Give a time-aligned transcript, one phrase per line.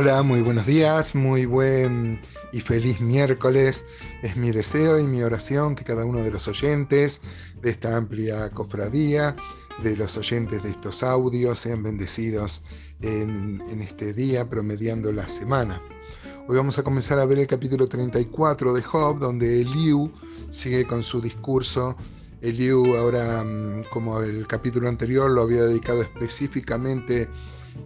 [0.00, 2.20] Hola, muy buenos días, muy buen
[2.52, 3.84] y feliz miércoles.
[4.22, 7.20] Es mi deseo y mi oración que cada uno de los oyentes
[7.60, 9.34] de esta amplia cofradía,
[9.82, 12.62] de los oyentes de estos audios, sean bendecidos
[13.00, 15.82] en, este día, promediando la semana.
[16.46, 20.12] Hoy vamos a comenzar a ver el capítulo 34 de Job, donde Eliu
[20.52, 21.96] sigue con su discurso.
[22.40, 27.28] Eliu ahora, mm, como el capítulo anterior, lo había dedicado específicamente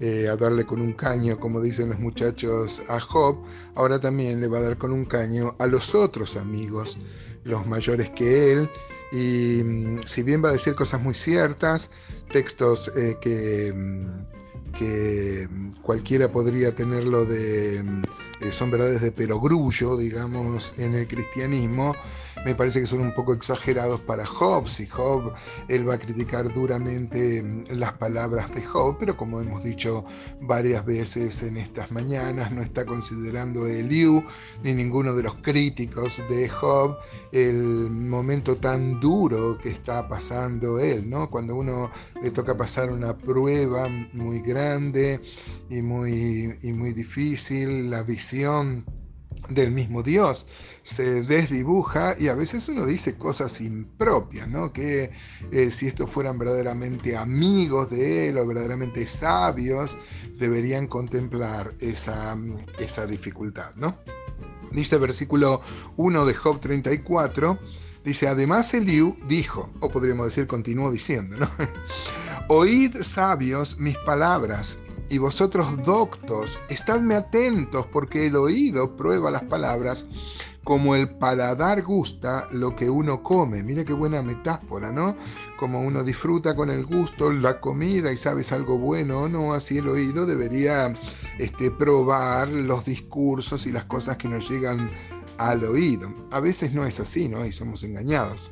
[0.00, 3.38] eh, a darle con un caño, como dicen los muchachos, a Job,
[3.74, 6.98] ahora también le va a dar con un caño a los otros amigos,
[7.44, 8.70] los mayores que él.
[9.12, 11.90] Y mm, si bien va a decir cosas muy ciertas,
[12.30, 15.48] textos eh, que, mm, que
[15.82, 17.78] cualquiera podría tenerlo de,
[18.40, 21.94] eh, son verdades de perogrullo, digamos, en el cristianismo,
[22.44, 24.68] me parece que son un poco exagerados para Job.
[24.68, 25.32] Si Job,
[25.68, 30.04] él va a criticar duramente mm, las palabras de Job, pero como hemos dicho
[30.40, 34.24] varias veces en estas mañanas, no está considerando Eliú
[34.62, 36.96] ni ninguno de los críticos de Job
[37.30, 41.30] el momento tan duro que está pasando él, ¿no?
[41.30, 41.90] Cuando uno
[42.22, 45.20] le toca pasar una prueba muy grande
[45.70, 48.84] y muy, y muy difícil, la visión
[49.54, 50.46] del mismo Dios
[50.82, 54.72] se desdibuja y a veces uno dice cosas impropias, ¿no?
[54.72, 55.10] Que
[55.50, 59.96] eh, si estos fueran verdaderamente amigos de él o verdaderamente sabios,
[60.38, 62.36] deberían contemplar esa,
[62.78, 63.96] esa dificultad, ¿no?
[64.72, 65.60] Dice versículo
[65.96, 67.58] 1 de Job 34,
[68.04, 71.48] dice, además Eliú dijo, o podríamos decir, continuó diciendo, ¿no?
[72.48, 74.78] Oíd sabios mis palabras
[75.12, 80.06] y vosotros doctos, estadme atentos porque el oído prueba las palabras
[80.64, 83.62] como el paladar gusta lo que uno come.
[83.62, 85.14] Mira qué buena metáfora, ¿no?
[85.58, 89.78] Como uno disfruta con el gusto la comida y sabes algo bueno o no, así
[89.78, 90.94] el oído debería
[91.38, 94.90] este, probar los discursos y las cosas que nos llegan
[95.36, 96.10] al oído.
[96.30, 97.44] A veces no es así, ¿no?
[97.44, 98.50] Y somos engañados.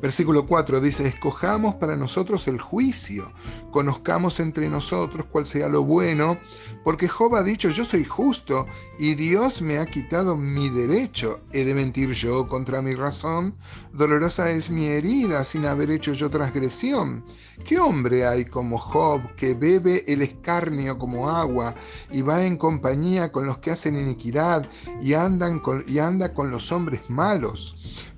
[0.00, 3.32] Versículo 4 dice, escojamos para nosotros el juicio,
[3.70, 6.38] conozcamos entre nosotros cuál sea lo bueno,
[6.84, 8.66] porque Job ha dicho, yo soy justo
[8.98, 11.40] y Dios me ha quitado mi derecho.
[11.52, 13.56] ¿He de mentir yo contra mi razón?
[13.92, 17.24] Dolorosa es mi herida sin haber hecho yo transgresión.
[17.64, 21.74] ¿Qué hombre hay como Job que bebe el escarnio como agua
[22.12, 24.68] y va en compañía con los que hacen iniquidad
[25.00, 27.76] y, y anda con los hombres malos?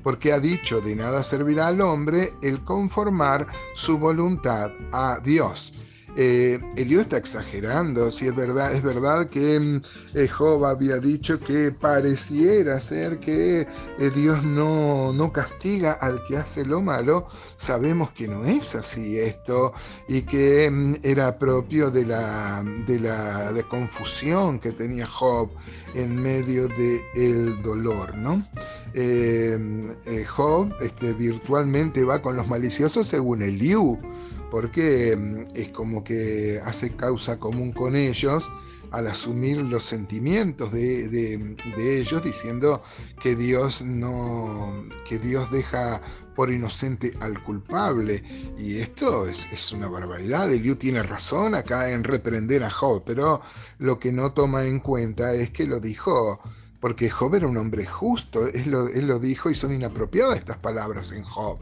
[0.08, 5.74] Porque ha dicho, de nada servirá al hombre el conformar su voluntad a Dios.
[6.16, 9.82] Eh, Elio está exagerando, si es verdad, es verdad que mm,
[10.14, 13.60] eh, Job había dicho que pareciera ser que
[13.98, 19.18] eh, Dios no, no, castiga al que hace lo malo, sabemos que no es así
[19.18, 19.72] esto
[20.08, 25.50] y que mm, era propio de la, de la de confusión que tenía Job
[25.94, 28.44] en medio del el dolor, ¿no?
[30.26, 33.98] Job este, virtualmente va con los maliciosos según Eliú
[34.50, 38.50] porque mm, es como que hace causa común con ellos
[38.90, 42.82] al asumir los sentimientos de, ellos, diciendo
[43.22, 46.00] que Dios no, que Dios deja
[46.34, 48.22] por inocente al culpable.
[48.58, 50.50] Y esto es, una barbaridad.
[50.50, 53.42] Eliú tiene razón acá en reprender a Job, pero
[53.78, 56.40] lo que no toma en cuenta es que lo dijo
[56.80, 60.58] porque Job era un hombre justo, él lo, él lo dijo y son inapropiadas estas
[60.58, 61.58] palabras en Job.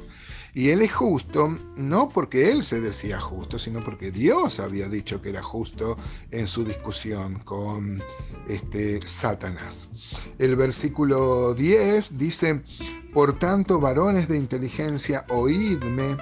[0.56, 5.20] Y él es justo no porque él se decía justo, sino porque Dios había dicho
[5.20, 5.98] que era justo
[6.30, 8.02] en su discusión con
[8.48, 9.90] este, Satanás.
[10.38, 12.62] El versículo 10 dice,
[13.12, 16.16] por tanto, varones de inteligencia, oídme,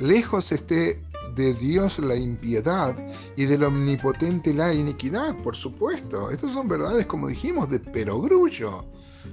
[0.00, 1.02] lejos esté
[1.34, 2.96] de Dios la impiedad
[3.36, 6.30] y del omnipotente la iniquidad, por supuesto.
[6.30, 8.86] Estas son verdades, como dijimos, de perogrullo.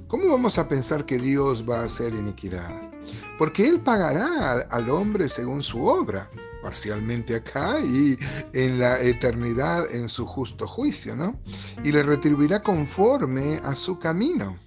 [0.10, 2.91] ¿Cómo vamos a pensar que Dios va a hacer iniquidad?
[3.38, 6.30] Porque Él pagará al hombre según su obra,
[6.62, 8.18] parcialmente acá y
[8.54, 11.40] en la eternidad en su justo juicio, ¿no?
[11.84, 14.58] Y le retribuirá conforme a su camino.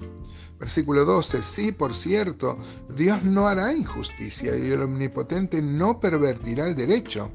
[0.58, 2.58] Versículo 12, sí, por cierto,
[2.96, 7.30] Dios no hará injusticia y el omnipotente no pervertirá el derecho.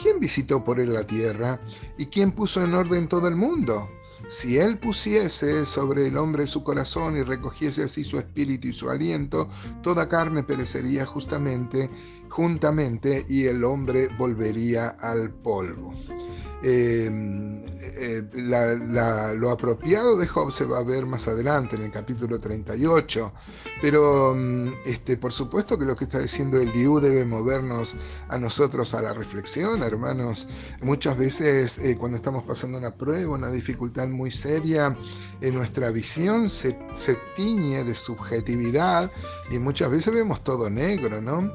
[0.00, 1.60] ¿Quién visitó por él la tierra?
[1.98, 3.88] ¿Y quién puso en orden todo el mundo?
[4.28, 8.88] Si él pusiese sobre el hombre su corazón y recogiese así su espíritu y su
[8.88, 9.48] aliento,
[9.82, 11.90] toda carne perecería justamente,
[12.34, 15.94] juntamente y el hombre volvería al polvo.
[16.66, 17.62] Em,
[17.96, 18.22] eh,
[19.36, 23.32] lo apropiado de Job se va a ver más adelante en el capítulo 38,
[23.82, 27.94] pero mm, este, por supuesto que lo que está diciendo el Liu debe movernos
[28.28, 30.48] a nosotros a la reflexión, hermanos.
[30.80, 34.96] Muchas veces eh, cuando estamos pasando una prueba, una dificultad muy seria,
[35.42, 39.12] en nuestra visión se, se tiñe de subjetividad
[39.50, 41.52] y muchas veces vemos todo negro, ¿no?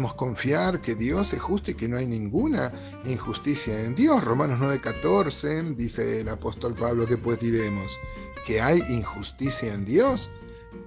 [0.00, 2.72] Confiar que Dios es justo y que no hay ninguna
[3.04, 4.24] injusticia en Dios.
[4.24, 8.00] Romanos 9:14 dice el apóstol Pablo que pues diremos
[8.46, 10.30] que hay injusticia en Dios.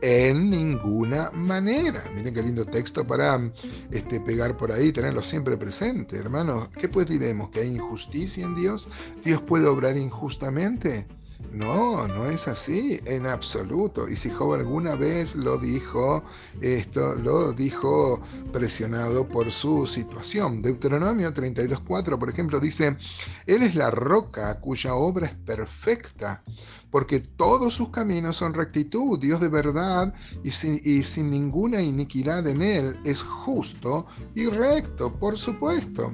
[0.02, 2.04] En ninguna manera.
[2.16, 3.40] Miren qué lindo texto para
[3.92, 6.70] este, pegar por ahí, tenerlo siempre presente, hermanos.
[6.78, 7.50] ¿Qué pues diremos?
[7.50, 8.90] ¿Que hay injusticia en Dios?
[9.24, 11.08] ¿Dios puede obrar injustamente?
[11.52, 14.10] No, no es así en absoluto.
[14.10, 16.24] Y si Job alguna vez lo dijo,
[16.62, 20.62] esto lo dijo presionado por su situación.
[20.62, 22.98] Deuteronomio 32.4, por ejemplo, dice,
[23.46, 26.44] Él es la roca cuya obra es perfecta,
[26.90, 30.14] porque todos sus caminos son rectitud, Dios de verdad,
[30.44, 36.12] y sin, ninguna iniquidad en Él, es justo y recto, por supuesto.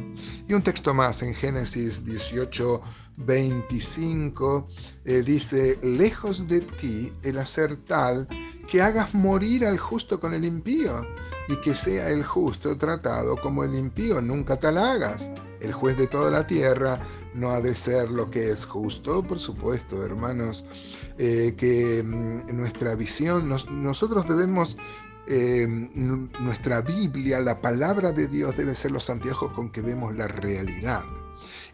[0.48, 2.82] Y un texto más en Génesis 18.
[3.20, 4.68] 25
[5.06, 8.28] eh, dice, lejos de ti el hacer tal
[8.68, 11.06] que hagas morir al justo con el impío
[11.48, 15.32] y que sea el justo tratado como el impío, nunca tal hagas.
[15.60, 17.00] El juez de toda la tierra
[17.34, 20.66] no ha de ser lo que es justo, por supuesto, hermanos,
[21.18, 24.78] eh, que mm, nuestra visión, nosotros debemos
[25.28, 30.28] eh, nuestra Biblia, la palabra de Dios debe ser los anteojos con que vemos la
[30.28, 31.04] realidad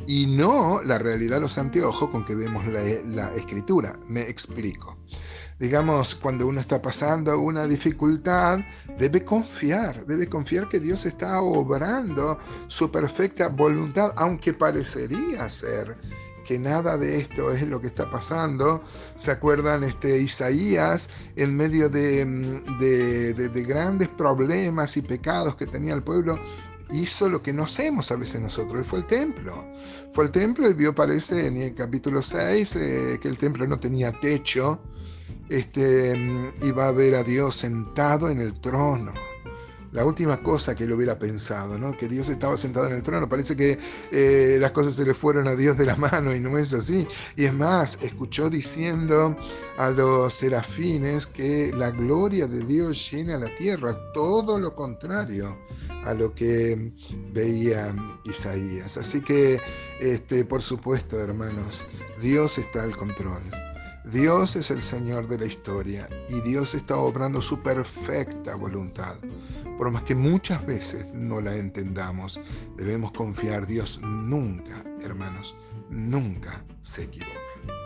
[0.07, 3.93] y no la realidad los anteojos con que vemos la, escritura.
[4.07, 4.97] Me explico.
[5.59, 8.59] Digamos, cuando uno está pasando una dificultad,
[8.99, 15.97] debe confiar, debe confiar que Dios está obrando su perfecta voluntad, aunque parecería ser
[16.45, 18.83] que nada de esto es lo que está pasando.
[19.15, 19.83] ¿Se acuerdan?
[19.83, 26.37] Este, Isaías, en medio de, de grandes problemas y pecados que tenía el pueblo,
[26.91, 29.65] hizo lo que no hacemos a veces nosotros, él fue el templo.
[30.13, 33.79] Fue el templo y vio, parece, en el capítulo 6, eh, que el templo no
[33.79, 34.79] tenía techo,
[35.49, 36.15] este,
[36.63, 39.13] iba a ver a Dios sentado en el trono
[39.95, 41.95] la última cosa que él hubiera pensado, ¿no?
[41.95, 43.29] que Dios estaba sentado en el trono.
[43.29, 43.79] Parece que
[44.11, 47.07] eh, las cosas se le fueron a Dios de la mano y no es así.
[47.37, 49.37] Y es más, escuchó diciendo
[49.77, 55.57] a los serafines que la gloria de Dios llena la tierra, todo lo contrario
[56.05, 56.93] a lo que
[57.33, 57.93] veía
[58.23, 58.97] Isaías.
[58.97, 59.59] Así que,
[59.99, 61.85] este, por supuesto, hermanos,
[62.21, 63.41] Dios está al control.
[64.05, 69.15] Dios es el Señor de la historia y Dios está obrando su perfecta voluntad.
[69.77, 72.39] Por más que muchas veces no la entendamos,
[72.77, 73.65] debemos confiar.
[73.65, 75.55] Dios nunca, hermanos,
[75.89, 77.84] nunca se equivoca.